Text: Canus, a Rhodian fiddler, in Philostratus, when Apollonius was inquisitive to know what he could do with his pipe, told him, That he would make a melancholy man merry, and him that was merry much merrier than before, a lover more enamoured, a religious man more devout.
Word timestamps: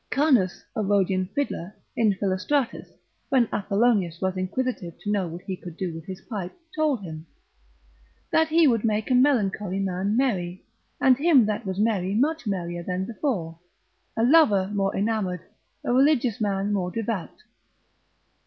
Canus, 0.09 0.63
a 0.75 0.81
Rhodian 0.81 1.27
fiddler, 1.27 1.75
in 1.95 2.15
Philostratus, 2.15 2.91
when 3.29 3.47
Apollonius 3.53 4.19
was 4.19 4.35
inquisitive 4.35 4.97
to 4.97 5.11
know 5.11 5.27
what 5.27 5.43
he 5.43 5.55
could 5.55 5.77
do 5.77 5.93
with 5.93 6.05
his 6.07 6.21
pipe, 6.21 6.57
told 6.75 7.03
him, 7.03 7.27
That 8.31 8.47
he 8.47 8.65
would 8.67 8.83
make 8.83 9.11
a 9.11 9.13
melancholy 9.13 9.77
man 9.79 10.17
merry, 10.17 10.65
and 10.99 11.17
him 11.19 11.45
that 11.45 11.67
was 11.67 11.77
merry 11.79 12.15
much 12.15 12.47
merrier 12.47 12.81
than 12.81 13.05
before, 13.05 13.59
a 14.17 14.23
lover 14.23 14.71
more 14.73 14.95
enamoured, 14.97 15.41
a 15.83 15.93
religious 15.93 16.41
man 16.41 16.73
more 16.73 16.89
devout. 16.89 17.43